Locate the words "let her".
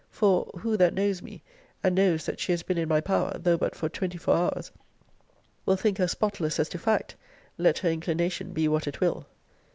7.59-7.89